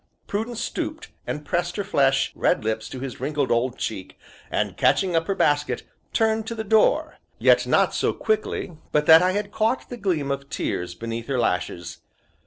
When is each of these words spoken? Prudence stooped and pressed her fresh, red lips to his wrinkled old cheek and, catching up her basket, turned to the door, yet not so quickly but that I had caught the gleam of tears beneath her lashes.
Prudence 0.25 0.59
stooped 0.61 1.09
and 1.27 1.45
pressed 1.45 1.75
her 1.75 1.83
fresh, 1.83 2.31
red 2.35 2.63
lips 2.65 2.89
to 2.89 2.99
his 3.01 3.19
wrinkled 3.19 3.51
old 3.51 3.77
cheek 3.77 4.17
and, 4.49 4.75
catching 4.75 5.15
up 5.15 5.27
her 5.27 5.35
basket, 5.35 5.83
turned 6.11 6.47
to 6.47 6.55
the 6.55 6.63
door, 6.63 7.19
yet 7.37 7.67
not 7.67 7.93
so 7.93 8.11
quickly 8.11 8.75
but 8.91 9.05
that 9.05 9.21
I 9.21 9.33
had 9.33 9.51
caught 9.51 9.89
the 9.89 9.97
gleam 9.97 10.31
of 10.31 10.49
tears 10.49 10.95
beneath 10.95 11.27
her 11.27 11.37
lashes. 11.37 11.99